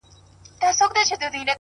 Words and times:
•شمعي 0.77 1.03
ته 1.07 1.15
څه 1.19 1.27
مه 1.29 1.29
وایه!, 1.33 1.49